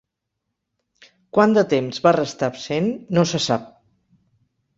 Quant 1.37 1.53
de 1.57 1.63
temps 1.73 2.01
va 2.07 2.15
restar 2.17 2.49
absent, 2.53 2.89
no 3.19 3.27
se 3.35 3.43
sap. 3.51 3.71